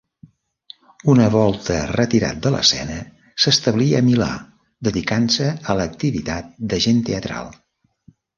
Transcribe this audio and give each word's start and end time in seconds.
Una 1.13 1.25
volta 1.33 1.75
retirat 1.91 2.39
de 2.45 2.51
l'escena 2.55 2.95
s'establí 3.43 3.87
a 3.99 4.01
Milà, 4.09 4.31
dedicant-se 4.89 5.51
a 5.75 5.77
l'activitat 5.83 6.51
d'agent 6.73 7.05
teatral. 7.13 7.55